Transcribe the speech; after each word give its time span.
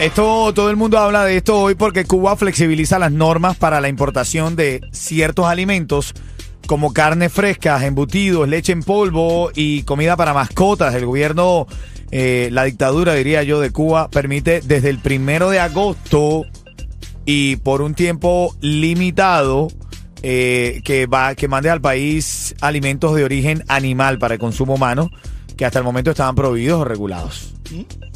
Esto, 0.00 0.54
todo 0.54 0.70
el 0.70 0.76
mundo 0.76 0.96
habla 0.96 1.26
de 1.26 1.36
esto 1.36 1.60
hoy 1.60 1.74
porque 1.74 2.06
Cuba 2.06 2.34
flexibiliza 2.34 2.98
las 2.98 3.12
normas 3.12 3.58
para 3.58 3.82
la 3.82 3.90
importación 3.90 4.56
de 4.56 4.80
ciertos 4.92 5.44
alimentos 5.44 6.14
como 6.66 6.94
carne 6.94 7.28
fresca, 7.28 7.84
embutidos, 7.84 8.48
leche 8.48 8.72
en 8.72 8.82
polvo 8.82 9.50
y 9.54 9.82
comida 9.82 10.16
para 10.16 10.32
mascotas. 10.32 10.94
El 10.94 11.04
gobierno, 11.04 11.66
eh, 12.12 12.48
la 12.50 12.64
dictadura, 12.64 13.12
diría 13.12 13.42
yo, 13.42 13.60
de 13.60 13.72
Cuba 13.72 14.08
permite 14.08 14.62
desde 14.62 14.88
el 14.88 15.00
primero 15.00 15.50
de 15.50 15.60
agosto 15.60 16.46
y 17.26 17.56
por 17.56 17.82
un 17.82 17.92
tiempo 17.92 18.56
limitado 18.62 19.68
eh, 20.22 20.80
que 20.82 21.08
va 21.08 21.34
que 21.34 21.46
mande 21.46 21.68
al 21.68 21.82
país 21.82 22.54
alimentos 22.62 23.14
de 23.14 23.24
origen 23.24 23.64
animal 23.68 24.18
para 24.18 24.32
el 24.32 24.40
consumo 24.40 24.76
humano 24.76 25.10
que 25.58 25.66
hasta 25.66 25.78
el 25.78 25.84
momento 25.84 26.10
estaban 26.10 26.34
prohibidos 26.34 26.80
o 26.80 26.84
regulados. 26.86 27.52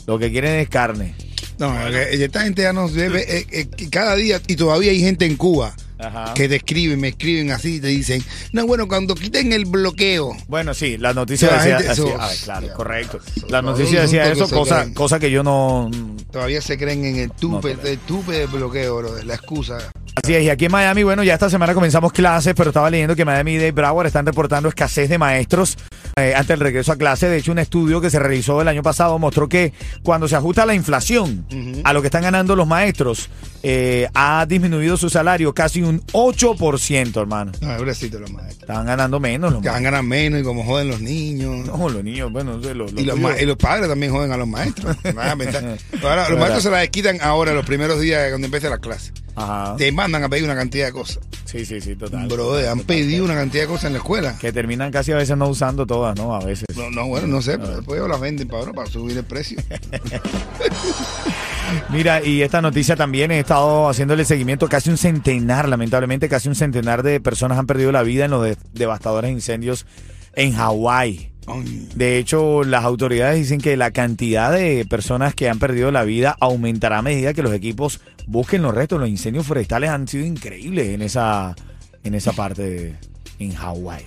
Lo 0.07 0.19
que 0.19 0.31
quieren 0.31 0.59
es 0.61 0.71
carne. 0.71 1.15
No, 1.59 1.73
que 1.91 2.25
esta 2.25 2.43
gente 2.43 2.63
ya 2.63 2.73
nos 2.73 2.93
debe 2.95 3.25
eh, 3.39 3.47
eh, 3.51 3.67
cada 3.91 4.17
día, 4.17 4.41
y 4.47 4.57
todavía 4.57 4.91
hay 4.91 5.01
gente 5.01 5.25
en 5.25 5.37
Cuba 5.37 5.75
Ajá. 5.99 6.35
que 6.35 6.49
te 6.49 6.57
escriben, 6.57 7.01
me 7.01 7.09
escriben 7.09 7.51
así, 7.53 7.81
te 7.81 7.87
dicen, 7.89 8.23
no, 8.53 8.67
bueno, 8.67 8.89
cuando 8.89 9.15
quiten 9.15 9.53
el 9.53 9.65
bloqueo. 9.65 10.37
Bueno, 10.49 10.75
sí, 10.75 10.99
la 10.99 11.15
noticia 11.15 11.49
La 11.51 11.57
decía 11.59 11.77
gente- 11.79 11.93
así, 11.93 12.03
eso- 12.03 12.21
a 12.21 12.29
ver, 12.29 12.39
claro, 12.45 12.69
correcto. 12.75 13.21
La 13.49 13.63
no, 13.63 13.71
noticia 13.71 14.03
decía 14.03 14.31
eso, 14.31 14.49
cosa, 14.51 14.81
creen. 14.81 14.95
cosa 14.95 15.19
que 15.21 15.31
yo 15.31 15.43
no... 15.45 15.91
Todavía 16.33 16.61
se 16.61 16.77
creen 16.77 17.05
en 17.05 17.17
el 17.17 17.31
tupe, 17.31 17.77
No 17.77 17.89
el 17.89 17.99
tupe 17.99 18.33
de 18.33 18.47
bloqueo, 18.47 18.97
bro, 18.97 19.23
la 19.23 19.35
excusa. 19.35 19.79
Así 20.25 20.35
es, 20.35 20.43
y 20.45 20.49
aquí 20.49 20.65
en 20.65 20.73
Miami, 20.73 21.03
bueno, 21.03 21.23
ya 21.23 21.35
esta 21.35 21.51
semana 21.51 21.75
comenzamos 21.75 22.11
clases, 22.11 22.55
pero 22.57 22.71
estaba 22.71 22.89
leyendo 22.89 23.15
que 23.15 23.27
Miami 23.27 23.53
y 23.53 23.57
Dave 23.59 23.73
Broward 23.73 24.07
están 24.07 24.25
reportando 24.25 24.71
escasez 24.71 25.11
de 25.11 25.19
maestros 25.19 25.77
eh, 26.17 26.33
ante 26.35 26.55
el 26.55 26.61
regreso 26.61 26.93
a 26.93 26.97
clase. 26.97 27.29
De 27.29 27.37
hecho, 27.37 27.53
un 27.53 27.59
estudio 27.59 28.01
que 28.01 28.09
se 28.09 28.19
realizó 28.19 28.63
el 28.63 28.69
año 28.69 28.83
pasado 28.83 29.19
mostró 29.19 29.51
que 29.51 29.75
cuando 30.03 30.27
se 30.27 30.35
ajusta 30.35 30.65
la 30.65 30.75
inflación 30.75 31.45
a 31.85 31.93
lo 31.93 32.01
que 32.01 32.07
están 32.07 32.23
ganando 32.23 32.57
los 32.57 32.67
maestros, 32.67 33.29
eh, 33.63 34.09
ha 34.15 34.47
disminuido 34.49 34.97
su 34.97 35.11
salario 35.11 35.53
casi 35.53 35.83
un 35.83 36.01
8%, 36.07 37.21
hermano. 37.21 37.53
No, 37.61 37.77
pobrecito 37.77 38.19
los 38.19 38.31
maestros. 38.31 38.63
Estaban 38.63 38.87
ganando 38.87 39.21
menos 39.21 39.53
los 39.53 39.63
maestros. 39.63 39.83
ganar 39.83 40.03
menos 40.05 40.41
y 40.41 40.43
como 40.43 40.65
joden 40.65 40.89
los 40.89 41.03
niños. 41.03 41.67
No, 41.67 41.91
los 41.91 42.03
niños, 42.03 42.33
bueno, 42.33 42.57
los, 42.57 42.93
Y 42.95 43.05
los, 43.05 43.19
y 43.43 43.45
los 43.45 43.57
padres 43.59 43.91
también 43.91 44.11
joden 44.11 44.33
a 44.33 44.39
los 44.39 44.49
maestros. 44.49 44.97
Ahora, 46.03 46.31
los 46.31 46.39
maestros 46.39 46.63
se 46.63 46.71
la 46.71 46.79
desquitan 46.79 47.19
ahora, 47.21 47.53
los 47.53 47.67
primeros 47.67 48.01
días 48.01 48.31
cuando 48.31 48.47
empieza 48.47 48.71
la 48.71 48.79
clase. 48.79 49.13
Ajá. 49.37 49.75
Te 49.77 49.91
mandan 49.93 50.23
a 50.25 50.29
pedir 50.29 50.45
una 50.45 50.55
cantidad 50.55 50.87
de 50.87 50.93
cosas. 50.93 51.19
Sí, 51.45 51.65
sí, 51.65 51.81
sí, 51.81 51.95
total. 51.97 52.27
Brother, 52.29 52.69
han 52.69 52.81
pedido 52.81 53.25
una 53.25 53.35
cantidad 53.35 53.65
de 53.65 53.69
cosas 53.69 53.85
en 53.87 53.93
la 53.95 53.99
escuela. 53.99 54.37
Que 54.39 54.53
terminan 54.53 54.91
casi 54.91 55.13
a 55.13 55.17
veces 55.17 55.37
no 55.37 55.49
usando 55.49 55.87
todas, 55.87 56.17
¿no? 56.17 56.35
A 56.35 56.45
veces. 56.45 56.67
No, 56.77 56.91
no, 56.91 57.07
bueno, 57.07 57.27
no 57.27 57.43
sé, 57.43 57.59
pero 57.59 57.77
después 57.77 58.01
las 58.09 58.21
venden 58.21 58.49
para, 58.49 58.73
para 58.73 58.89
subir 58.91 59.17
el 59.19 59.25
precio. 59.25 59.59
Mira, 61.91 62.23
y 62.25 62.43
esta 62.43 62.61
noticia 62.61 62.97
también 62.97 63.31
he 63.31 63.41
estado 63.41 63.89
haciéndole 63.89 64.25
seguimiento. 64.25 64.69
Casi 64.69 64.91
un 64.91 64.99
centenar, 64.99 65.69
lamentablemente, 65.69 66.29
casi 66.29 66.49
un 66.49 66.55
centenar 66.55 67.03
de 67.03 67.21
personas 67.21 67.59
han 67.59 67.67
perdido 67.67 67.93
la 67.93 68.03
vida 68.03 68.25
en 68.27 68.31
los 68.33 68.45
de- 68.45 68.57
devastadores 68.73 69.31
incendios 69.31 69.87
en 70.35 70.55
Hawái. 70.55 71.31
De 71.95 72.19
hecho, 72.19 72.65
las 72.65 72.85
autoridades 72.85 73.37
dicen 73.39 73.61
que 73.61 73.77
la 73.77 73.91
cantidad 73.91 74.53
de 74.53 74.85
personas 74.85 75.35
que 75.35 75.49
han 75.49 75.59
perdido 75.59 75.91
la 75.91 76.05
vida 76.05 76.37
aumentará 76.41 76.99
a 76.99 77.03
medida 77.03 77.35
que 77.35 77.43
los 77.43 77.53
equipos 77.53 78.01
busquen 78.27 78.63
los 78.63 78.75
restos. 78.75 79.01
Los 79.01 79.09
incendios 79.09 79.47
forestales 79.47 79.91
han 79.91 80.09
sido 80.09 80.25
increíbles 80.25 80.89
en 80.89 81.03
esa, 81.03 81.55
en 82.03 82.15
esa 82.15 82.33
parte 82.33 82.63
de, 82.63 82.95
en 83.39 83.55
Hawái. 83.55 84.05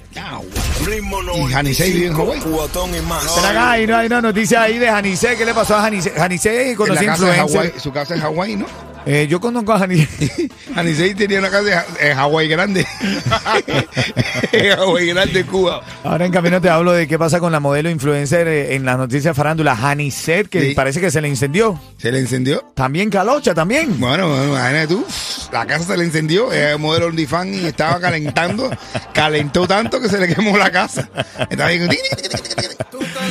Ritmo 0.86 1.18
Y 1.22 1.52
Janisei 1.52 2.06
en 2.06 2.14
Hawái. 2.14 2.40
Cubatón 2.40 2.96
y 2.96 3.02
más. 3.02 3.36
Ven 3.36 3.46
acá, 3.46 3.72
hay 3.72 3.84
una, 3.86 4.00
hay 4.00 4.08
una 4.08 4.22
noticia 4.22 4.64
ahí 4.64 4.78
de 4.78 4.88
Janice. 4.88 5.36
¿Qué 5.38 5.46
le 5.46 5.54
pasó 5.54 5.76
a 5.76 5.82
Janice? 5.82 6.12
Janice 6.12 6.72
En 6.72 6.76
conocí 6.76 7.06
la 7.06 7.12
casa 7.12 7.26
de 7.26 7.32
influencer. 7.32 7.62
Hawái, 7.62 7.80
su 7.80 7.92
casa 7.92 8.16
en 8.16 8.22
Hawái, 8.22 8.56
¿no? 8.56 8.66
Eh, 9.10 9.26
yo 9.30 9.40
conozco 9.40 9.72
a 9.74 9.80
Janice. 9.80 10.50
Janisei 10.76 11.16
tenía 11.16 11.40
una 11.40 11.50
casa 11.50 11.86
en 12.00 12.16
Hawái 12.18 12.48
grande. 12.50 12.86
en 14.52 14.76
Hawái 14.78 15.08
grande, 15.08 15.46
Cuba. 15.46 15.82
Ahora 16.04 16.26
en 16.26 16.32
camino 16.32 16.60
te 16.60 16.70
hablo 16.70 16.92
de 16.92 17.08
qué 17.08 17.18
pasa 17.18 17.40
con 17.40 17.52
la 17.52 17.60
modelo 17.60 17.90
influencer 17.90 18.48
eh, 18.48 18.76
en 18.76 18.86
las 18.86 18.98
noticias 18.98 19.36
farándula, 19.36 19.76
Janicet, 19.76 20.50
que 20.50 20.62
Sí. 20.62 20.74
parece 20.76 21.00
que 21.00 21.10
se 21.12 21.22
le 21.22 21.30
incendió. 21.30 21.80
¿Se 21.98 22.12
le 22.12 22.20
encendió? 22.20 22.66
También 22.76 23.10
Calocha, 23.10 23.54
también. 23.54 23.98
Bueno, 24.00 24.28
bueno, 24.28 24.46
imagínate 24.50 24.88
tú, 24.88 25.06
la 25.54 25.66
casa 25.66 25.86
se 25.86 25.98
le 25.98 26.04
encendió, 26.04 26.52
era 26.52 26.74
el 26.74 26.80
modelo 26.80 27.06
OnlyFans 27.08 27.56
y 27.62 27.66
estaba 27.68 28.00
calentando, 28.02 28.70
calentó 29.14 29.66
tanto 29.68 30.02
que 30.02 30.10
se 30.10 30.18
le 30.18 30.34
quemó 30.34 30.58
la 30.58 30.70
casa. 30.70 31.10
Estaba 31.50 31.70
ahí, 31.70 31.80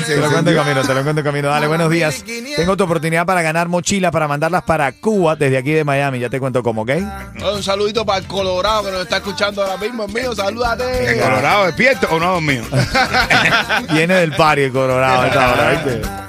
se 0.07 0.15
Te 0.15 0.21
lo 0.21 0.31
cuento 0.31 0.55
camino, 0.55 0.83
te 0.83 0.95
lo 0.95 1.03
cuento 1.03 1.21
en 1.21 1.25
camino. 1.25 1.49
Dale, 1.49 1.67
buenos 1.67 1.91
días. 1.91 2.25
Tengo 2.57 2.77
tu 2.77 2.85
oportunidad 2.85 3.27
para 3.27 3.43
ganar 3.43 3.69
mochilas, 3.69 4.13
para 4.13 4.29
mandarlas 4.29 4.63
para 4.63 4.93
Cuba 4.93 5.37
desde 5.37 5.59
aquí 5.59 5.66
de 5.73 5.85
Miami. 5.85 6.19
Ya 6.19 6.31
te 6.31 6.41
cuento 6.41 6.63
cómo, 6.63 6.83
¿ok? 6.83 6.91
Un 7.55 7.63
saludito 7.63 8.05
para 8.05 8.19
el 8.19 8.27
Colorado 8.27 8.85
que 8.85 8.91
nos 8.93 9.03
está 9.03 9.19
escuchando 9.19 9.63
ahora 9.63 9.77
mismo, 9.77 10.05
es 10.05 10.13
mío. 10.13 10.35
Salúdate. 10.35 11.13
¿En 11.13 11.21
Colorado 11.21 11.67
despierto 11.67 12.09
o 12.11 12.19
no, 12.19 12.41
mío? 12.41 12.63
Viene 13.93 14.15
del 14.15 14.33
party 14.35 14.63
el 14.63 14.73
Colorado 14.73 15.23
a 15.23 15.27
esta 15.27 15.53
hora, 15.53 15.71
¿viste? 15.71 16.27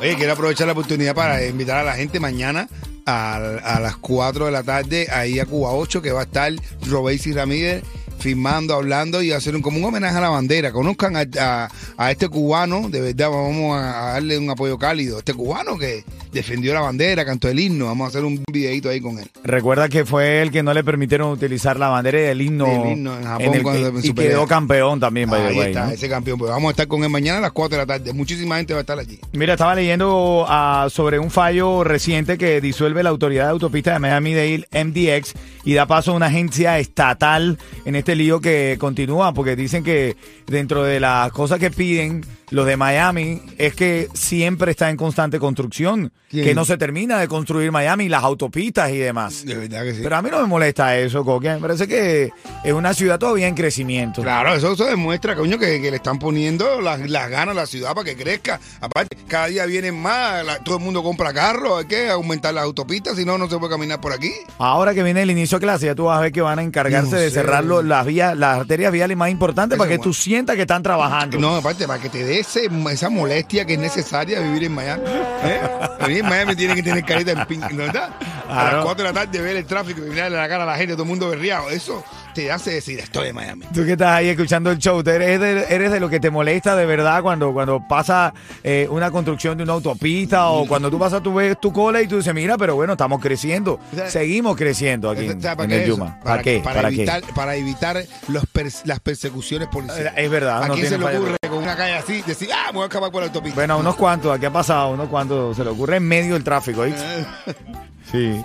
Oye, 0.00 0.16
quiero 0.16 0.32
aprovechar 0.32 0.66
la 0.66 0.72
oportunidad 0.72 1.14
para 1.14 1.44
invitar 1.46 1.78
a 1.78 1.84
la 1.84 1.94
gente 1.94 2.18
mañana 2.18 2.68
a, 3.06 3.36
a 3.36 3.78
las 3.80 3.96
4 3.96 4.46
de 4.46 4.50
la 4.50 4.64
tarde 4.64 5.06
ahí 5.12 5.38
a 5.38 5.46
Cuba 5.46 5.70
8 5.72 6.02
que 6.02 6.10
va 6.10 6.20
a 6.20 6.24
estar 6.24 6.52
Robesi 6.88 7.32
Ramírez 7.32 7.84
firmando, 8.22 8.74
hablando 8.74 9.22
y 9.22 9.32
hacer 9.32 9.54
un, 9.56 9.62
como 9.62 9.78
un 9.78 9.84
homenaje 9.84 10.16
a 10.16 10.20
la 10.20 10.28
bandera. 10.30 10.72
Conozcan 10.72 11.16
a, 11.16 11.24
a- 11.40 11.68
a 11.96 12.10
este 12.10 12.28
cubano, 12.28 12.88
de 12.88 13.00
verdad 13.00 13.28
vamos 13.30 13.76
a, 13.76 14.12
darle 14.14 14.38
un 14.38 14.48
apoyo 14.50 14.78
cálido. 14.78 15.18
Este 15.18 15.34
cubano 15.34 15.76
que 15.78 16.04
defendió 16.32 16.72
la 16.72 16.80
bandera, 16.80 17.24
cantó 17.24 17.48
el 17.48 17.58
himno, 17.58 17.86
vamos 17.86 18.06
a 18.06 18.08
hacer 18.08 18.24
un 18.24 18.42
videito 18.50 18.88
ahí 18.88 19.00
con 19.00 19.18
él. 19.18 19.28
Recuerda 19.44 19.88
que 19.88 20.04
fue 20.06 20.40
el 20.42 20.50
que 20.50 20.62
no 20.62 20.72
le 20.72 20.82
permitieron 20.84 21.30
utilizar 21.30 21.78
la 21.78 21.88
bandera 21.88 22.20
y 22.20 22.24
el 22.24 22.40
himno, 22.40 22.66
El 22.66 22.92
himno 22.92 23.16
en 23.18 23.24
Japón 23.24 23.54
el- 23.54 23.62
cuando- 23.62 24.00
y 24.02 24.12
quedó 24.14 24.46
campeón 24.46 25.00
también, 25.00 25.28
by 25.28 25.40
the 25.42 25.48
Ahí 25.48 25.58
way, 25.58 25.68
está, 25.68 25.86
¿no? 25.86 25.90
ese 25.92 26.08
campeón. 26.08 26.38
Pues 26.38 26.50
vamos 26.50 26.68
a 26.68 26.70
estar 26.70 26.86
con 26.86 27.02
él 27.04 27.10
mañana 27.10 27.38
a 27.38 27.42
las 27.42 27.52
4 27.52 27.76
de 27.78 27.82
la 27.82 27.86
tarde. 27.86 28.12
Muchísima 28.12 28.56
gente 28.56 28.72
va 28.72 28.78
a 28.80 28.82
estar 28.82 28.98
allí. 28.98 29.18
Mira, 29.32 29.54
estaba 29.54 29.74
leyendo 29.74 30.46
ah, 30.48 30.86
sobre 30.90 31.18
un 31.18 31.30
fallo 31.30 31.84
reciente 31.84 32.38
que 32.38 32.60
disuelve 32.60 33.02
la 33.02 33.10
autoridad 33.10 33.44
de 33.46 33.50
autopista 33.50 33.92
de 33.92 33.98
Miami-Dade, 33.98 34.66
MDX, 34.84 35.34
y 35.64 35.74
da 35.74 35.86
paso 35.86 36.12
a 36.12 36.14
una 36.14 36.26
agencia 36.26 36.78
estatal 36.78 37.58
en 37.84 37.96
este 37.96 38.11
lío 38.14 38.40
que 38.40 38.76
continúa, 38.78 39.32
porque 39.34 39.56
dicen 39.56 39.82
que 39.84 40.16
dentro 40.46 40.84
de 40.84 41.00
las 41.00 41.32
cosas 41.32 41.58
que 41.58 41.70
piden 41.70 42.22
los 42.52 42.66
de 42.66 42.76
Miami 42.76 43.42
es 43.58 43.74
que 43.74 44.08
siempre 44.14 44.70
está 44.70 44.90
en 44.90 44.96
constante 44.96 45.38
construcción, 45.38 46.12
¿Quién? 46.30 46.44
que 46.44 46.54
no 46.54 46.64
se 46.64 46.76
termina 46.78 47.18
de 47.18 47.28
construir 47.28 47.70
Miami, 47.72 48.08
las 48.08 48.22
autopistas 48.22 48.90
y 48.90 48.98
demás. 48.98 49.44
De 49.44 49.54
verdad 49.54 49.82
que 49.84 49.94
sí. 49.94 50.00
Pero 50.02 50.16
a 50.16 50.22
mí 50.22 50.30
no 50.30 50.40
me 50.40 50.46
molesta 50.46 50.96
eso, 50.96 51.24
Coquia. 51.24 51.54
Me 51.54 51.60
parece 51.60 51.86
que 51.88 52.30
es 52.64 52.72
una 52.72 52.94
ciudad 52.94 53.18
todavía 53.18 53.48
en 53.48 53.54
crecimiento. 53.54 54.22
Claro, 54.22 54.54
eso, 54.54 54.72
eso 54.72 54.84
demuestra, 54.84 55.34
coño, 55.34 55.58
que, 55.58 55.80
que 55.80 55.90
le 55.90 55.96
están 55.96 56.18
poniendo 56.18 56.80
las, 56.80 57.00
las 57.10 57.28
ganas 57.30 57.56
a 57.56 57.60
la 57.60 57.66
ciudad 57.66 57.94
para 57.94 58.04
que 58.04 58.16
crezca. 58.16 58.60
Aparte, 58.80 59.16
cada 59.28 59.46
día 59.46 59.66
vienen 59.66 60.00
más, 60.00 60.44
la- 60.44 60.58
todo 60.58 60.76
el 60.76 60.82
mundo 60.84 61.02
compra 61.02 61.32
carros, 61.32 61.78
hay 61.80 61.86
que 61.86 62.08
aumentar 62.10 62.54
las 62.54 62.64
autopistas, 62.64 63.16
si 63.16 63.24
no, 63.24 63.36
no 63.38 63.48
se 63.48 63.58
puede 63.58 63.72
caminar 63.72 64.00
por 64.00 64.12
aquí. 64.12 64.30
Ahora 64.58 64.94
que 64.94 65.02
viene 65.02 65.22
el 65.22 65.30
inicio 65.30 65.58
de 65.58 65.64
clase, 65.66 65.86
ya 65.86 65.94
tú 65.94 66.04
vas 66.04 66.18
a 66.18 66.20
ver 66.20 66.32
que 66.32 66.40
van 66.42 66.58
a 66.58 66.62
encargarse 66.62 67.10
No 67.12 67.16
de 67.18 67.28
sé. 67.30 67.34
cerrar 67.34 67.64
lo- 67.64 67.82
las 67.82 68.06
vías, 68.06 68.36
las 68.36 68.58
arterias 68.60 68.92
viales 68.92 69.16
más 69.16 69.30
importantes 69.30 69.76
Eso 69.76 69.78
para 69.78 69.88
que 69.90 69.96
bueno. 69.98 70.10
tú 70.10 70.14
sientas 70.14 70.56
que 70.56 70.62
están 70.62 70.82
trabajando. 70.82 71.38
No, 71.38 71.56
aparte, 71.56 71.86
para 71.86 72.00
que 72.00 72.08
te 72.08 72.24
dé 72.24 72.41
ese- 72.42 72.68
esa 72.92 73.08
molestia 73.10 73.64
que 73.64 73.74
es 73.74 73.78
necesaria 73.78 74.38
vivir 74.40 74.64
en 74.64 74.72
Miami. 74.72 75.02
¿eh? 75.44 75.60
En 76.00 76.26
Miami 76.28 76.54
tiene 76.54 76.74
que 76.74 76.82
tener 76.82 77.04
carita 77.04 77.32
en 77.32 77.46
pink, 77.46 77.70
¿no 77.72 77.84
verdad? 77.84 78.10
A 78.52 78.72
las 78.72 78.84
4 78.84 79.04
de 79.04 79.12
la 79.12 79.20
tarde 79.20 79.40
ver 79.40 79.56
el 79.56 79.66
tráfico 79.66 80.04
y 80.04 80.10
mirarle 80.10 80.36
la 80.36 80.48
cara 80.48 80.64
a 80.64 80.66
la 80.66 80.76
gente, 80.76 80.94
todo 80.94 81.04
el 81.04 81.08
mundo 81.08 81.28
berriado. 81.28 81.70
Eso 81.70 82.04
te 82.34 82.50
hace 82.50 82.72
decir, 82.72 82.98
estoy 82.98 83.28
en 83.28 83.34
Miami. 83.34 83.66
Tú 83.74 83.84
que 83.84 83.92
estás 83.92 84.08
ahí 84.08 84.28
escuchando 84.28 84.70
el 84.70 84.78
show, 84.78 85.02
¿tú 85.02 85.10
eres 85.10 85.38
de, 85.40 85.66
eres 85.68 85.92
de 85.92 86.00
lo 86.00 86.08
que 86.08 86.20
te 86.20 86.30
molesta 86.30 86.74
de 86.76 86.86
verdad 86.86 87.22
cuando, 87.22 87.52
cuando 87.52 87.86
pasa 87.86 88.32
eh, 88.64 88.86
una 88.90 89.10
construcción 89.10 89.56
de 89.58 89.64
una 89.64 89.74
autopista 89.74 90.48
o 90.48 90.66
cuando 90.66 90.90
tú 90.90 90.98
pasas, 90.98 91.22
tú 91.22 91.34
ves 91.34 91.60
tu 91.60 91.72
cola 91.72 92.00
y 92.00 92.08
tú 92.08 92.16
dices, 92.16 92.34
mira, 92.34 92.56
pero 92.56 92.74
bueno, 92.74 92.92
estamos 92.92 93.20
creciendo, 93.20 93.78
O 93.92 93.96
sea, 93.96 94.10
seguimos 94.10 94.56
creciendo 94.56 95.10
aquí 95.10 95.26
en, 95.26 95.38
O 95.38 95.40
sea, 95.40 95.52
en 95.52 95.68
qué 95.68 95.82
el? 95.82 95.88
Yuma. 95.88 96.20
¿Para, 96.20 96.42
qué? 96.42 96.60
Para, 96.60 96.76
¿Para 96.76 96.88
qué? 96.88 96.94
evitar, 96.96 97.22
para 97.34 97.56
evitar 97.56 98.04
los 98.28 98.44
las 98.84 99.00
persecuciones 99.00 99.68
policiales. 99.68 100.12
Es 100.16 100.30
verdad, 100.30 100.62
¿A 100.62 100.68
no 100.68 100.74
quién 100.74 100.86
se 100.86 100.98
le 100.98 101.04
ocurre 101.04 101.36
con 101.48 101.58
una 101.58 101.76
calle 101.76 101.94
así 101.94 102.22
decir, 102.22 102.48
ah, 102.52 102.66
me 102.68 102.78
voy 102.78 102.84
a 102.84 102.86
acabar 102.86 103.10
por 103.10 103.20
la 103.20 103.26
autopista? 103.26 103.56
Bueno, 103.56 103.78
unos 103.78 103.96
cuantos, 103.96 104.34
aquí 104.34 104.46
ha 104.46 104.52
pasado, 104.52 104.90
unos 104.90 105.08
cuantos 105.08 105.56
se 105.56 105.64
le 105.64 105.70
ocurre 105.70 105.96
en 105.96 106.04
medio 106.04 106.34
del 106.34 106.44
tráfico, 106.44 106.82
¿oíste? 106.82 107.02
Sí. 108.10 108.42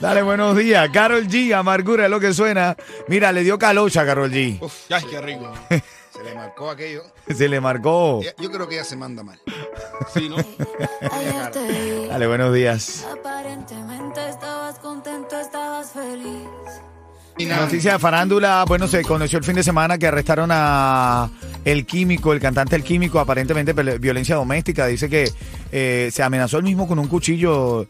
Dale, 0.00 0.22
buenos 0.22 0.56
días. 0.56 0.90
Carol 0.92 1.26
G, 1.26 1.54
amargura 1.54 2.04
es 2.04 2.10
lo 2.10 2.20
que 2.20 2.34
suena. 2.34 2.76
Mira, 3.08 3.32
le 3.32 3.42
dio 3.42 3.58
calocha 3.58 4.02
a 4.02 4.06
Carol 4.06 4.30
G. 4.30 4.60
Uf, 4.60 4.90
Ay, 4.90 5.02
qué 5.08 5.20
rico. 5.20 5.50
se 6.12 6.22
le 6.22 6.34
marcó 6.34 6.70
aquello. 6.70 7.02
Se 7.34 7.48
le 7.48 7.58
marcó. 7.58 8.20
Yo 8.38 8.50
creo 8.52 8.68
que 8.68 8.74
ella 8.74 8.84
se 8.84 8.96
manda 8.96 9.22
mal. 9.22 9.40
Sí, 10.12 10.28
¿no? 10.28 10.36
Dale, 12.08 12.26
buenos 12.26 12.52
días. 12.52 13.06
aparentemente 13.10 14.28
estabas 14.28 14.78
contento, 14.78 15.40
estabas 15.40 15.92
feliz. 15.92 16.46
Noticia 17.38 17.94
de 17.94 17.98
farándula, 17.98 18.64
bueno, 18.68 18.86
se 18.86 19.02
conoció 19.02 19.38
el 19.38 19.44
fin 19.44 19.54
de 19.54 19.62
semana 19.62 19.96
que 19.96 20.06
arrestaron 20.06 20.50
a 20.52 21.30
El 21.64 21.86
Químico, 21.86 22.32
el 22.32 22.40
cantante 22.40 22.76
El 22.76 22.82
Químico, 22.82 23.18
aparentemente 23.20 23.74
pele- 23.74 23.98
violencia 23.98 24.36
doméstica. 24.36 24.86
Dice 24.86 25.08
que 25.08 25.30
eh, 25.72 26.10
se 26.12 26.22
amenazó 26.22 26.58
él 26.58 26.64
mismo 26.64 26.86
con 26.86 26.98
un 26.98 27.08
cuchillo, 27.08 27.86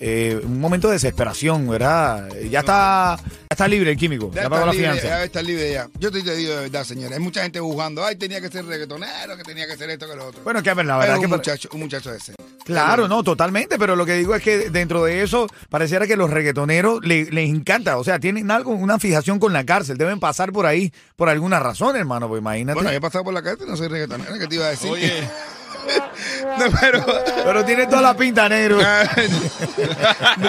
eh, 0.00 0.40
un 0.44 0.60
momento 0.60 0.88
de 0.88 0.94
desesperación, 0.94 1.68
¿verdad? 1.68 2.28
Ya 2.50 2.60
está, 2.60 3.16
ya 3.20 3.46
está 3.50 3.68
libre 3.68 3.90
El 3.92 3.96
Químico, 3.96 4.30
Ya 4.34 4.42
ya 4.44 4.48
pagó 4.50 4.56
está 4.62 4.66
la 4.66 4.72
libre, 4.72 4.90
fianza. 4.92 5.08
ya 5.08 5.24
está 5.24 5.42
libre 5.42 5.72
ya. 5.72 5.88
Yo 5.98 6.10
te 6.10 6.18
digo 6.22 6.54
de 6.54 6.60
verdad, 6.62 6.84
señora. 6.84 7.14
Hay 7.16 7.20
mucha 7.22 7.42
gente 7.42 7.60
juzgando. 7.60 8.04
Ay, 8.04 8.16
tenía 8.16 8.40
que 8.40 8.48
ser 8.48 8.64
reggaetonero, 8.66 9.36
que 9.36 9.42
tenía 9.44 9.66
que 9.66 9.76
ser 9.76 9.90
esto, 9.90 10.08
que 10.08 10.16
lo 10.16 10.26
otro. 10.26 10.42
Bueno, 10.44 10.62
que 10.62 10.70
es 10.70 10.76
verdad, 10.76 10.98
Pero 11.00 11.12
¿verdad? 11.12 11.16
un 11.16 11.22
que- 11.22 11.28
muchacho, 11.28 11.68
un 11.72 11.80
muchacho 11.80 12.10
decente. 12.12 12.42
Claro, 12.64 13.08
no, 13.08 13.22
totalmente, 13.22 13.78
pero 13.78 13.96
lo 13.96 14.04
que 14.04 14.12
digo 14.14 14.34
es 14.34 14.42
que 14.42 14.68
dentro 14.68 15.02
de 15.04 15.22
eso 15.22 15.46
pareciera 15.70 16.06
que 16.06 16.16
los 16.16 16.28
reggaetoneros 16.28 17.00
le- 17.02 17.24
les 17.30 17.48
encanta, 17.48 17.96
o 17.96 18.04
sea, 18.04 18.18
tienen 18.18 18.50
algo, 18.50 18.72
una 18.72 18.98
fijación 18.98 19.38
con 19.38 19.54
la 19.54 19.64
cárcel, 19.64 19.96
deben 19.96 20.20
pasar 20.20 20.52
por 20.52 20.66
ahí 20.66 20.92
por 21.16 21.30
alguna 21.30 21.60
razón, 21.60 21.96
hermano, 21.96 22.28
pues 22.28 22.40
imagínate. 22.42 22.74
Bueno, 22.74 22.90
yo 22.90 22.98
he 22.98 23.00
pasado 23.00 23.24
por 23.24 23.32
la 23.32 23.40
y 23.40 23.66
no 23.66 23.74
soy 23.74 23.88
reggaetonero, 23.88 24.38
¿qué 24.38 24.46
te 24.46 24.54
iba 24.56 24.66
a 24.66 24.70
decir? 24.70 24.90
Oye, 24.90 25.10
No, 26.58 26.64
pero... 26.80 27.06
pero 27.44 27.64
tiene 27.64 27.86
toda 27.86 28.02
la 28.02 28.16
pinta 28.16 28.48
negro. 28.48 28.78
No, 30.38 30.48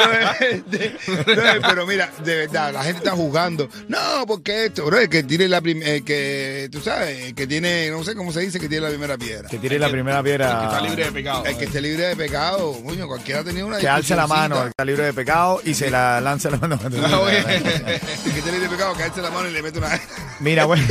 de- 0.70 0.96
no, 1.36 1.68
pero 1.68 1.86
mira, 1.88 2.10
de 2.24 2.36
verdad, 2.36 2.74
la 2.74 2.84
gente 2.84 3.00
está 3.00 3.12
jugando. 3.12 3.70
No, 3.88 4.26
porque 4.28 4.66
esto, 4.66 4.86
bro, 4.86 5.00
el 5.00 5.10
que 5.10 5.24
tiene 5.24 5.48
la 5.48 5.60
el 5.60 6.04
que, 6.04 6.70
tú 6.72 6.80
sabes, 6.82 7.28
el 7.28 7.36
que 7.36 7.48
tiene, 7.48 7.90
no 7.90 8.04
sé 8.04 8.16
cómo 8.16 8.32
se 8.32 8.42
dice, 8.42 8.60
que 8.60 8.68
tiene 8.68 8.84
la 8.84 8.90
primera 8.90 9.18
piedra. 9.18 9.48
Que 9.50 9.58
tire 9.58 9.78
la 9.80 9.90
primera 9.90 10.22
piedra. 10.24 10.60
que 10.60 10.66
está 10.66 10.82
libre 10.82 11.06
de 11.06 11.12
pecado. 11.12 11.46
El 11.46 11.58
que 11.58 11.66
esté 11.66 11.82
libre 11.82 12.08
de 12.08 12.16
pecado, 12.16 12.74
coño, 12.84 13.08
cualquiera 13.08 13.42
ha 13.42 13.44
tenido 13.44 13.68
una 13.68 13.78
que 13.78 13.88
alce 13.88 14.16
la 14.16 14.28
mano, 14.28 14.42
discusioncita. 14.56 14.70
está 14.70 14.86
libre 14.86 15.06
de 15.06 15.14
pecado 15.14 15.62
y 15.64 15.74
se 15.74 15.90
la 15.90 16.22
lanza 16.22 16.50
la 16.50 16.58
mano. 16.58 16.80
Ah. 17.02 17.32
El 17.32 18.32
que 18.34 18.40
esté 18.40 18.52
libre 18.52 18.68
de 18.68 18.76
pecado, 18.76 18.94
que 18.96 19.04
alce 19.04 19.22
la 19.22 19.30
mano 19.32 19.50
y 19.50 19.54
le 19.54 19.62
mete 19.62 19.78
una... 19.80 20.00
Mira, 20.40 20.66
bueno, 20.66 20.84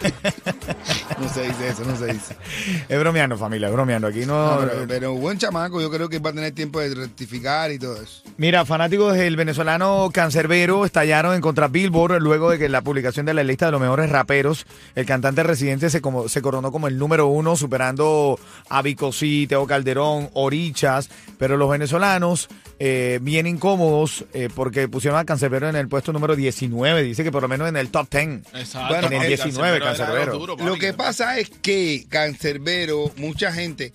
No 1.20 1.28
se 1.28 1.42
dice 1.42 1.68
eso, 1.68 1.84
no 1.84 1.96
se 1.96 2.06
dice. 2.06 2.36
es 2.88 2.98
bromeando, 2.98 3.36
familia, 3.36 3.68
es 3.68 3.72
bromeando. 3.74 4.08
Aquí 4.08 4.24
no. 4.24 4.60
No, 4.60 4.66
pero, 4.66 4.86
pero 4.88 5.14
buen 5.14 5.36
chamaco, 5.38 5.80
yo 5.80 5.90
creo 5.90 6.08
que 6.08 6.18
va 6.18 6.30
a 6.30 6.32
tener 6.32 6.52
tiempo 6.52 6.80
de 6.80 6.94
rectificar 6.94 7.70
y 7.70 7.78
todo 7.78 8.00
eso. 8.00 8.22
Mira, 8.38 8.64
fanáticos 8.64 9.14
del 9.14 9.36
venezolano 9.36 10.08
Cancerbero 10.12 10.86
estallaron 10.86 11.34
en 11.34 11.42
contra 11.42 11.68
Billboard 11.68 12.20
luego 12.20 12.50
de 12.50 12.58
que 12.58 12.68
la 12.68 12.80
publicación 12.80 13.26
de 13.26 13.34
la 13.34 13.44
lista 13.44 13.66
de 13.66 13.72
los 13.72 13.80
mejores 13.80 14.08
raperos, 14.10 14.66
el 14.94 15.04
cantante 15.04 15.42
residente 15.42 15.90
se, 15.90 16.00
como, 16.00 16.28
se 16.28 16.40
coronó 16.40 16.72
como 16.72 16.88
el 16.88 16.96
número 16.96 17.26
uno, 17.26 17.54
superando 17.56 18.38
a 18.70 18.80
Vicosí, 18.80 19.46
Teo 19.46 19.66
Calderón, 19.66 20.30
Orichas, 20.32 21.10
pero 21.38 21.56
los 21.58 21.68
venezolanos 21.70 22.48
eh, 22.78 23.18
bien 23.20 23.46
incómodos 23.46 24.24
eh, 24.32 24.48
porque 24.54 24.88
pusieron 24.88 25.18
a 25.20 25.26
Cancerbero 25.26 25.68
en 25.68 25.76
el 25.76 25.86
puesto 25.88 26.14
número 26.14 26.34
19, 26.34 27.02
dice 27.02 27.22
que 27.22 27.30
por 27.30 27.42
lo 27.42 27.48
menos 27.48 27.68
en 27.68 27.76
el 27.76 27.90
top 27.90 28.08
10. 28.10 28.40
Exacto. 28.54 28.88
Bueno, 28.88 29.08
en 29.08 29.22
el 29.22 29.28
19, 29.28 29.76
era 29.76 29.86
Cancerbero. 29.86 30.38
duro, 30.38 30.56
Lo 30.56 30.76
que 30.76 30.94
pasa 30.94 31.09
es 31.18 31.50
que 31.62 32.06
Cancerbero, 32.08 33.12
mucha 33.16 33.52
gente, 33.52 33.92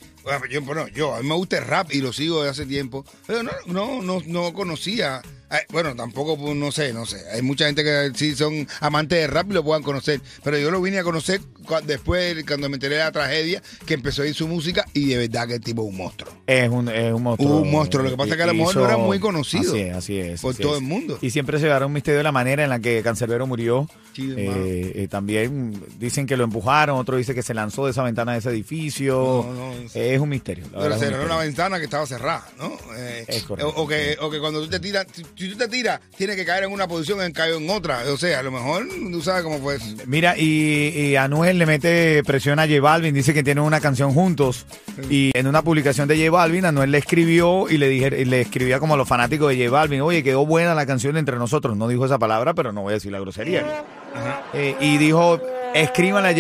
yo, 0.50 0.62
bueno, 0.62 0.88
yo, 0.90 1.16
a 1.16 1.22
mí 1.22 1.28
me 1.28 1.36
gusta 1.36 1.58
el 1.58 1.66
rap 1.66 1.94
y 1.94 2.02
lo 2.02 2.12
sigo 2.14 2.38
desde 2.44 2.52
hace 2.52 2.66
tiempo, 2.66 3.06
pero 3.28 3.44
no, 3.44 3.52
no, 3.68 4.02
no, 4.02 4.22
no 4.26 4.54
conocía. 4.54 5.22
Bueno, 5.70 5.96
tampoco, 5.96 6.38
pues, 6.38 6.54
no 6.56 6.70
sé, 6.72 6.92
no 6.92 7.06
sé. 7.06 7.18
Hay 7.34 7.42
mucha 7.42 7.68
gente 7.68 7.82
que 7.82 8.12
sí 8.16 8.36
son 8.36 8.68
amantes 8.82 9.20
de 9.20 9.28
rap 9.28 9.50
y 9.52 9.54
lo 9.54 9.64
puedan 9.64 9.84
conocer. 9.84 10.20
Pero 10.44 10.58
yo 10.58 10.70
lo 10.70 10.82
vine 10.82 11.00
a 11.00 11.04
conocer 11.04 11.40
después, 11.86 12.44
cuando 12.46 12.68
me 12.68 12.76
enteré 12.76 12.96
de 12.96 13.04
la 13.04 13.12
tragedia, 13.12 13.62
que 13.86 13.94
empezó 13.94 14.24
a 14.24 14.28
ir 14.28 14.34
su 14.34 14.50
música 14.50 14.86
y 14.94 15.06
de 15.06 15.18
verdad 15.18 15.48
que 15.48 15.54
el 15.56 15.62
tipo 15.62 15.84
es 15.84 15.90
un 15.90 15.96
monstruo. 15.98 16.34
Es 16.46 16.68
un, 16.70 16.90
es 16.90 17.14
un 17.14 17.24
monstruo. 17.24 17.58
Un 17.62 17.72
monstruo. 17.72 18.04
Lo 18.04 18.10
que 18.10 18.18
pasa 18.18 18.32
es 18.32 18.36
que 18.38 18.44
a 18.44 18.48
lo 18.48 18.54
mejor 18.54 18.76
no 18.76 18.86
era 18.86 18.98
muy 18.98 19.20
conocido 19.20 19.72
Así 19.72 19.80
es, 19.82 19.96
así 19.96 20.20
es. 20.20 20.42
por 20.42 20.54
así 20.54 20.62
todo 20.62 20.74
es. 20.76 20.82
el 20.82 20.86
mundo. 20.88 21.18
Y 21.22 21.30
siempre 21.30 21.58
se 21.60 21.68
dará 21.68 21.86
un 21.86 21.94
misterio 21.94 22.18
de 22.18 22.24
la 22.24 22.32
manera 22.34 22.64
en 22.64 22.70
la 22.70 22.80
que 22.80 23.02
Cancerbero 23.02 23.48
murió. 23.48 23.88
Sí. 24.14 24.34
Eh, 24.36 24.92
eh, 24.96 25.08
también 25.10 25.82
dicen 26.00 26.26
que 26.26 26.36
lo 26.36 26.44
empujaron, 26.44 26.98
otro 26.98 27.16
dice 27.16 27.34
que 27.34 27.44
se 27.44 27.54
lanzó 27.54 27.86
de 27.86 27.92
esa 27.92 28.04
ventana 28.04 28.34
de 28.34 28.40
ese 28.40 28.50
edificio. 28.50 29.46
No, 29.48 29.54
no, 29.54 29.74
es- 29.74 29.96
es 30.16 30.22
un 30.22 30.30
misterio. 30.30 30.66
la 30.74 30.80
Pero 30.82 30.98
cerró 30.98 31.26
una 31.26 31.38
ventana 31.38 31.78
que 31.78 31.86
estaba 31.86 32.06
cerrada, 32.06 32.48
¿no? 32.58 32.72
Eh, 32.98 33.26
Es 33.28 33.44
correcto. 33.44 33.70
o, 33.70 33.84
o 33.84 33.88
que, 33.88 34.18
o 34.20 34.30
que 34.30 34.40
cuando 34.40 34.62
tú 34.62 34.68
te 34.70 34.80
tiras, 34.80 35.06
si, 35.14 35.24
si 35.36 35.50
tú 35.52 35.58
te 35.58 35.68
tiras, 35.68 36.00
tienes 36.18 36.36
que 36.36 36.46
caer 36.46 36.64
en 36.66 36.72
una 36.72 36.88
posición 36.88 37.28
y 37.28 37.34
cayó 37.34 37.58
en 37.58 37.70
otra. 37.70 38.00
O 38.12 38.18
sea, 38.18 38.40
a 38.40 38.44
lo 38.44 38.52
mejor 38.52 38.88
tú 39.12 39.22
sabes 39.22 39.44
cómo 39.44 39.60
fue 39.60 39.76
eso. 39.76 39.86
Mira, 40.06 40.38
y, 40.38 40.90
y 40.96 41.16
Anuel 41.16 41.58
le 41.58 41.66
mete 41.66 42.24
presión 42.24 42.60
a 42.60 42.68
J 42.68 42.80
Balvin, 42.82 43.14
dice 43.14 43.34
que 43.34 43.44
tienen 43.44 43.64
una 43.64 43.80
canción 43.82 44.14
juntos. 44.14 44.66
Y 45.10 45.32
en 45.38 45.48
una 45.48 45.62
publicación 45.62 46.08
de 46.08 46.18
J 46.18 46.32
Balvin, 46.32 46.66
Anuel 46.66 46.92
le 46.92 46.98
escribió 47.00 47.70
y 47.70 47.78
le 47.78 47.88
dije, 47.90 48.22
y 48.22 48.26
le 48.26 48.42
escribía 48.42 48.80
como 48.80 48.94
a 48.94 48.98
los 48.98 49.08
fanáticos 49.08 49.50
de 49.50 49.58
J 49.58 49.70
Balvin, 49.72 50.02
oye, 50.02 50.24
quedó 50.24 50.46
buena 50.46 50.74
la 50.74 50.86
canción 50.86 51.18
entre 51.18 51.38
nosotros. 51.38 51.76
No 51.78 51.88
dijo 51.88 52.06
esa 52.06 52.18
palabra, 52.20 52.54
pero 52.54 52.72
no 52.72 52.82
voy 52.82 52.92
a 52.92 52.94
decir 52.96 53.12
la 53.12 53.20
grosería. 53.20 53.84
Eh, 54.54 54.76
y 54.80 54.98
dijo, 54.98 55.42
escríbanle 55.84 56.30
a 56.30 56.34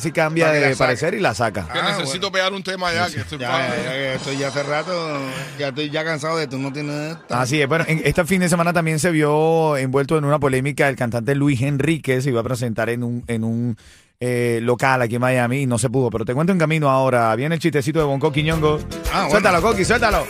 si 0.00 0.12
cambia 0.12 0.46
Para 0.46 0.54
que 0.56 0.60
la 0.62 0.68
de 0.68 0.74
saque. 0.74 0.86
parecer 0.86 1.14
y 1.14 1.20
la 1.20 1.34
saca. 1.34 1.68
Que 1.72 1.78
Ah, 1.78 1.96
necesito 1.96 2.30
pegar 2.32 2.52
un 2.52 2.62
tema 2.62 2.92
ya, 2.92 3.08
que 3.10 3.20
estoy 3.20 3.38
Ya, 3.38 3.50
fan. 3.50 3.70
ya, 3.84 3.92
ya, 3.92 4.14
estoy 4.14 4.36
ya 4.36 4.48
hace 4.48 4.62
rato, 4.62 5.18
ya 5.58 5.68
estoy 5.68 5.90
ya 5.90 6.04
cansado 6.04 6.36
de 6.36 6.44
esto, 6.44 6.58
no 6.58 6.72
tienes... 6.72 7.16
Así 7.30 7.60
es, 7.60 7.68
bueno, 7.68 7.84
en- 7.88 8.02
este 8.04 8.24
fin 8.24 8.40
de 8.40 8.48
semana 8.48 8.72
también 8.72 8.98
se 8.98 9.10
vio 9.10 9.76
envuelto 9.76 10.18
en 10.18 10.24
una 10.24 10.38
polémica 10.38 10.88
el 10.88 10.96
cantante 10.96 11.34
Luis 11.34 11.62
Enrique 11.62 12.20
se 12.20 12.30
iba 12.30 12.40
a 12.40 12.44
presentar 12.44 12.88
en 12.90 13.02
un, 13.04 13.24
en 13.28 13.44
un 13.44 13.76
eh, 14.20 14.60
local 14.62 15.02
aquí 15.02 15.16
en 15.16 15.20
Miami 15.20 15.62
y 15.62 15.66
no 15.66 15.76
se 15.78 15.90
pudo, 15.90 16.08
pero 16.10 16.24
te 16.24 16.34
cuento 16.34 16.52
en 16.52 16.58
camino 16.58 16.88
ahora, 16.90 17.34
viene 17.36 17.56
el 17.56 17.60
chistecito 17.60 17.98
de 17.98 18.04
Bonco 18.06 18.32
Quiñongo. 18.32 18.78
Ah, 19.12 19.26
bueno. 19.26 19.30
Suéltalo, 19.30 19.60
Coqui, 19.62 19.84
suéltalo. 19.84 20.26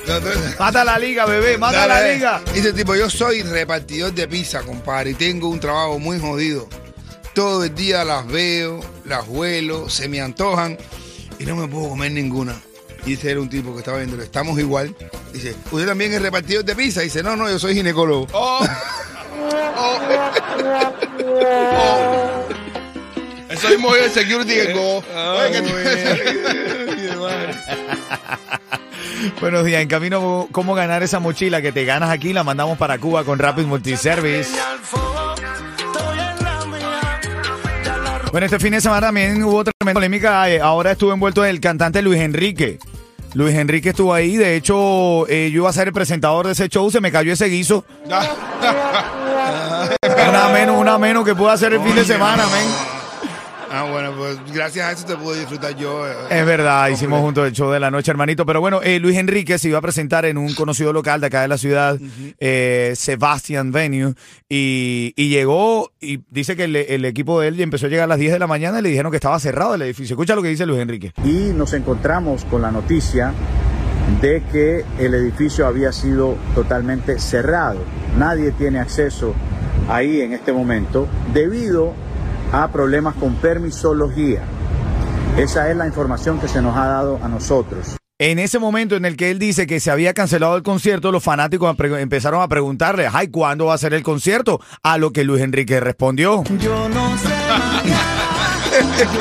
Mata 0.58 0.84
la 0.84 0.98
liga, 0.98 1.26
bebé, 1.26 1.58
mata 1.58 1.86
la 1.86 1.94
Dale, 2.00 2.14
liga. 2.14 2.42
Dice 2.52 2.72
tipo, 2.72 2.94
yo 2.96 3.08
soy 3.08 3.42
repartidor 3.42 4.12
de 4.12 4.26
pizza, 4.26 4.62
compadre, 4.62 5.10
y 5.10 5.14
tengo 5.14 5.48
un 5.48 5.60
trabajo 5.60 5.98
muy 5.98 6.18
jodido. 6.18 6.68
Todo 7.34 7.64
el 7.64 7.74
día 7.74 8.04
las 8.04 8.26
veo, 8.26 8.80
las 9.04 9.26
huelo, 9.26 9.90
se 9.90 10.08
me 10.08 10.20
antojan 10.20 10.78
y 11.38 11.44
no 11.44 11.56
me 11.56 11.66
puedo 11.66 11.88
comer 11.90 12.12
ninguna. 12.12 12.54
Y 13.04 13.14
ese 13.14 13.32
era 13.32 13.40
un 13.40 13.50
tipo 13.50 13.72
que 13.72 13.80
estaba 13.80 13.98
viendo, 13.98 14.22
estamos 14.22 14.58
igual. 14.58 14.94
Dice, 15.32 15.54
¿usted 15.70 15.86
también 15.86 16.12
es 16.12 16.22
repartidor 16.22 16.64
de 16.64 16.76
pizza? 16.76 17.00
Dice, 17.00 17.22
no, 17.22 17.36
no, 17.36 17.50
yo 17.50 17.58
soy 17.58 17.74
ginecólogo. 17.74 18.26
Oh. 18.32 18.60
Oh. 19.76 19.98
Oh. 21.26 22.44
Eso 23.48 23.68
mismo 23.68 23.94
el 23.94 24.10
security 24.10 24.54
que 24.54 24.74
madre. 27.18 27.54
Buenos 29.40 29.64
días, 29.64 29.80
en 29.80 29.88
camino, 29.88 30.48
¿cómo 30.50 30.74
ganar 30.74 31.02
esa 31.02 31.20
mochila 31.20 31.62
que 31.62 31.72
te 31.72 31.84
ganas 31.84 32.10
aquí? 32.10 32.32
La 32.32 32.42
mandamos 32.42 32.76
para 32.78 32.98
Cuba 32.98 33.24
con 33.24 33.38
Rapid 33.38 33.64
Multiservice. 33.64 34.50
Bueno, 38.34 38.46
este 38.46 38.58
fin 38.58 38.72
de 38.72 38.80
semana 38.80 39.00
también 39.06 39.44
hubo 39.44 39.62
tremenda 39.62 39.94
polémica. 39.94 40.50
eh, 40.50 40.60
Ahora 40.60 40.90
estuvo 40.90 41.12
envuelto 41.12 41.44
el 41.44 41.60
cantante 41.60 42.02
Luis 42.02 42.18
Enrique. 42.20 42.80
Luis 43.34 43.54
Enrique 43.54 43.90
estuvo 43.90 44.12
ahí. 44.12 44.36
De 44.36 44.56
hecho, 44.56 45.24
eh, 45.28 45.52
yo 45.52 45.60
iba 45.60 45.70
a 45.70 45.72
ser 45.72 45.86
el 45.86 45.94
presentador 45.94 46.46
de 46.46 46.52
ese 46.54 46.68
show. 46.68 46.90
Se 46.90 47.00
me 47.00 47.12
cayó 47.12 47.32
ese 47.32 47.46
guiso. 47.46 47.84
Una 50.28 50.48
menos, 50.48 50.80
una 50.80 50.98
menos 50.98 51.24
que 51.24 51.36
pude 51.36 51.52
hacer 51.52 51.74
el 51.74 51.80
fin 51.80 51.94
de 51.94 52.04
semana, 52.04 52.44
men. 52.46 52.93
Ah, 53.76 53.90
bueno, 53.90 54.12
pues 54.16 54.38
gracias 54.54 54.86
a 54.86 54.92
eso 54.92 55.04
te 55.04 55.16
puedo 55.16 55.34
disfrutar 55.38 55.74
yo. 55.76 56.06
eh. 56.08 56.12
Es 56.30 56.46
verdad, 56.46 56.88
hicimos 56.90 57.20
juntos 57.20 57.46
el 57.46 57.52
show 57.52 57.70
de 57.72 57.80
la 57.80 57.90
noche, 57.90 58.10
hermanito. 58.10 58.46
Pero 58.46 58.60
bueno, 58.60 58.80
eh, 58.82 59.00
Luis 59.00 59.16
Enrique 59.18 59.58
se 59.58 59.68
iba 59.68 59.78
a 59.78 59.82
presentar 59.82 60.24
en 60.26 60.38
un 60.38 60.54
conocido 60.54 60.92
local 60.92 61.20
de 61.20 61.26
acá 61.26 61.42
de 61.42 61.48
la 61.48 61.58
ciudad, 61.58 61.98
eh, 62.38 62.92
Sebastian 62.96 63.72
Venue, 63.72 64.14
y, 64.48 65.12
y 65.16 65.28
llegó 65.28 65.90
y 66.00 66.20
dice 66.30 66.54
que 66.54 66.64
el, 66.64 66.76
el 66.76 67.04
equipo 67.04 67.40
de 67.40 67.48
él 67.48 67.60
empezó 67.60 67.86
a 67.86 67.88
llegar 67.88 68.04
a 68.04 68.08
las 68.08 68.18
10 68.18 68.32
de 68.34 68.38
la 68.38 68.46
mañana 68.46 68.78
y 68.78 68.82
le 68.82 68.88
dijeron 68.90 69.10
que 69.10 69.16
estaba 69.16 69.38
cerrado 69.40 69.74
el 69.74 69.82
edificio. 69.82 70.14
Escucha 70.14 70.36
lo 70.36 70.42
que 70.42 70.48
dice 70.50 70.66
Luis 70.66 70.80
Enrique. 70.80 71.12
y 71.24 71.52
nos 71.54 71.72
encontramos 71.72 72.44
con 72.44 72.62
la 72.62 72.70
noticia 72.70 73.32
de 74.20 74.42
que 74.52 74.84
el 74.98 75.14
edificio 75.14 75.66
había 75.66 75.90
sido 75.92 76.36
totalmente 76.54 77.18
cerrado. 77.18 77.80
Nadie 78.18 78.52
tiene 78.52 78.78
acceso 78.78 79.34
ahí 79.88 80.20
en 80.20 80.32
este 80.32 80.52
momento 80.52 81.08
debido 81.32 81.92
a 82.52 82.68
problemas 82.68 83.14
con 83.16 83.34
permisología. 83.36 84.42
Esa 85.36 85.70
es 85.70 85.76
la 85.76 85.86
información 85.86 86.38
que 86.38 86.48
se 86.48 86.62
nos 86.62 86.76
ha 86.76 86.86
dado 86.86 87.18
a 87.22 87.28
nosotros. 87.28 87.96
En 88.20 88.38
ese 88.38 88.60
momento 88.60 88.94
en 88.94 89.04
el 89.04 89.16
que 89.16 89.32
él 89.32 89.40
dice 89.40 89.66
que 89.66 89.80
se 89.80 89.90
había 89.90 90.14
cancelado 90.14 90.56
el 90.56 90.62
concierto, 90.62 91.10
los 91.10 91.24
fanáticos 91.24 91.76
empezaron 91.98 92.42
a 92.42 92.48
preguntarle, 92.48 93.08
ay, 93.12 93.26
¿cuándo 93.28 93.66
va 93.66 93.74
a 93.74 93.78
ser 93.78 93.92
el 93.92 94.04
concierto? 94.04 94.60
A 94.84 94.98
lo 94.98 95.12
que 95.12 95.24
Luis 95.24 95.42
Enrique 95.42 95.80
respondió. 95.80 96.44
Yo 96.60 96.88
no 96.88 97.18
sé 97.18 97.28
mañana, 97.48 98.56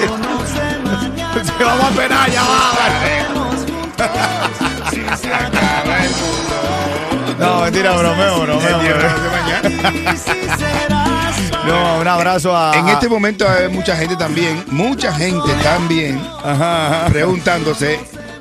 yo 0.05 0.17
no 0.19 0.45
sé 0.45 0.79
mañana. 0.83 1.43
Se 1.57 1.63
vamos 1.63 1.85
a 1.85 1.89
esperar, 1.89 2.29
ya 2.29 2.43
va. 2.43 2.71
Estaremos 2.71 3.55
juntos, 3.55 4.07
si 4.91 5.01
se 5.17 5.33
acaba 5.33 6.05
el 6.05 6.11
mundo. 6.11 6.55
No, 7.39 7.61
mentira, 7.61 7.97
bromeo, 7.97 8.41
bromeo. 8.41 8.77
No, 11.65 11.99
un 11.99 12.07
abrazo 12.07 12.55
a... 12.55 12.75
En 12.77 12.89
este 12.89 13.07
momento 13.07 13.47
hay 13.47 13.69
mucha 13.69 13.95
gente 13.95 14.15
también, 14.15 14.63
mucha 14.67 15.13
gente 15.13 15.49
también 15.63 16.21
Ajá, 16.43 17.03
ajá. 17.03 17.09
preguntándose 17.09 17.99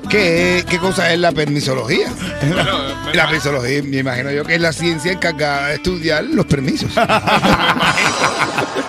qué, 0.09 0.63
qué 0.69 0.77
cosa 0.77 1.11
es 1.13 1.19
la 1.19 1.31
permisología. 1.31 2.07
La 3.13 3.25
permisología, 3.25 3.83
me 3.83 3.97
imagino 3.97 4.31
yo 4.31 4.43
que 4.43 4.55
es 4.55 4.61
la 4.61 4.73
ciencia 4.73 5.11
encargada 5.11 5.67
de 5.67 5.75
estudiar 5.75 6.23
los 6.23 6.47
permisos. 6.47 6.91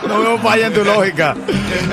No 0.09 0.21
veo 0.21 0.39
falla 0.39 0.67
en 0.67 0.73
tu 0.75 0.85
lógica. 0.85 1.35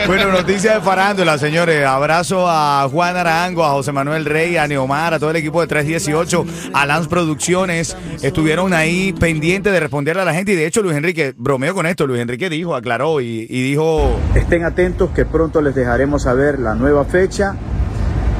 Bueno, 0.05 0.31
noticias 0.31 0.75
de 0.75 0.81
farándula, 0.81 1.37
señores. 1.37 1.85
Abrazo 1.85 2.45
a 2.47 2.87
Juan 2.91 3.15
Arango, 3.15 3.63
a 3.63 3.71
José 3.71 3.93
Manuel 3.93 4.25
Rey, 4.25 4.57
a 4.57 4.67
Neomar, 4.67 5.13
a 5.13 5.19
todo 5.19 5.29
el 5.31 5.37
equipo 5.37 5.61
de 5.61 5.67
318, 5.67 6.45
a 6.73 6.85
Lance 6.85 7.09
Producciones. 7.09 7.95
Estuvieron 8.21 8.73
ahí 8.73 9.13
pendientes 9.13 9.71
de 9.71 9.79
responderle 9.79 10.23
a 10.23 10.25
la 10.25 10.33
gente. 10.33 10.51
Y 10.51 10.55
de 10.55 10.65
hecho, 10.65 10.81
Luis 10.81 10.97
Enrique, 10.97 11.33
bromeo 11.37 11.73
con 11.73 11.85
esto, 11.85 12.05
Luis 12.05 12.21
Enrique 12.21 12.49
dijo, 12.49 12.75
aclaró 12.75 13.21
y, 13.21 13.47
y 13.49 13.63
dijo... 13.63 14.19
Estén 14.35 14.65
atentos 14.65 15.11
que 15.11 15.25
pronto 15.25 15.61
les 15.61 15.73
dejaremos 15.73 16.23
saber 16.23 16.59
la 16.59 16.75
nueva 16.75 17.05
fecha 17.05 17.55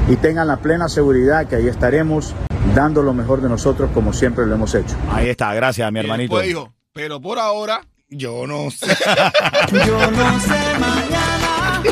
y 0.08 0.16
tengan 0.16 0.46
la 0.48 0.56
plena 0.58 0.88
seguridad 0.88 1.46
que 1.46 1.56
ahí 1.56 1.68
estaremos 1.68 2.34
dando 2.74 3.02
lo 3.02 3.12
mejor 3.14 3.40
de 3.42 3.48
nosotros 3.48 3.90
como 3.94 4.12
siempre 4.12 4.46
lo 4.46 4.54
hemos 4.54 4.74
hecho. 4.74 4.94
Ahí 5.10 5.28
está, 5.28 5.52
gracias, 5.54 5.90
mi 5.92 5.98
Y 6.00 6.02
hermanito. 6.02 6.34
después 6.36 6.48
dijo, 6.48 6.72
pero 6.92 7.20
por 7.20 7.38
ahora, 7.38 7.82
Yo 8.08 8.46
no 8.46 8.70
sé. 8.70 8.86
Yo 9.86 10.10
no 10.10 10.40
sé 10.40 10.78
mañana, 10.78 11.82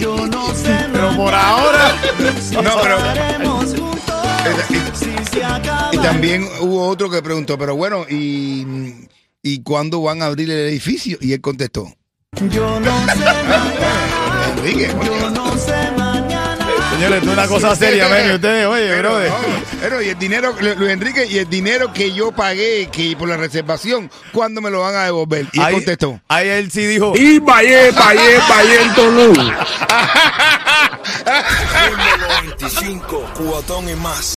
yo 0.00 0.26
no 0.26 0.48
sé 0.54 0.76
Pero 0.92 1.16
por 1.16 1.32
ahora... 1.34 1.94
No, 2.62 2.70
pero- 2.82 2.98
estaremos 2.98 3.64
juntos, 3.66 4.14
Y- 5.92 5.98
también 5.98 6.44
hubo 6.60 6.86
otro 6.88 7.08
que 7.10 7.22
preguntó, 7.22 7.56
pero 7.58 7.76
bueno, 7.76 8.04
¿y, 8.10 9.06
¿y 9.42 9.62
cuándo 9.62 10.02
van 10.02 10.22
a 10.22 10.26
abrir 10.26 10.50
el 10.50 10.58
edificio? 10.68 11.16
Y 11.20 11.32
él 11.32 11.40
contestó, 11.40 11.86
Yo 12.50 12.80
no 12.80 12.98
sé 13.06 13.16
mañana, 13.16 14.52
Enrique, 14.56 14.90
yo 15.04 15.30
no 15.30 15.56
sé 15.56 15.70
mañana. 15.72 15.87
Señores, 16.98 17.18
esto 17.18 17.30
es 17.30 17.38
una 17.38 17.46
cosa 17.46 17.76
seria, 17.76 18.08
Meni. 18.08 18.34
Ustedes, 18.34 18.66
oye, 18.66 18.88
Pero, 18.88 19.10
brother. 19.10 19.30
no, 19.30 19.36
pero, 19.80 20.02
y 20.02 20.08
el 20.08 20.18
dinero, 20.18 20.52
Luis 20.60 20.90
Enrique, 20.90 21.26
y 21.26 21.38
el 21.38 21.48
dinero 21.48 21.92
que 21.92 22.12
yo 22.12 22.32
pagué 22.32 22.88
que 22.90 23.14
por 23.16 23.28
la 23.28 23.36
reservación, 23.36 24.10
¿cuándo 24.32 24.60
me 24.60 24.68
lo 24.68 24.80
van 24.80 24.96
a 24.96 25.04
devolver? 25.04 25.46
Y 25.52 25.60
él 25.60 25.74
contestó. 25.74 26.20
Ahí 26.26 26.48
él 26.48 26.72
sí 26.72 26.86
dijo... 26.86 27.12
Y 27.16 27.38
Valle, 27.38 27.92
Valle, 27.92 28.38
Valle 28.50 28.82
en 28.82 28.94
Tolú. 28.94 29.32
Ritmo 31.28 32.26
95, 32.56 33.30
cubatón 33.36 33.88
y 33.88 33.94
más. 33.94 34.26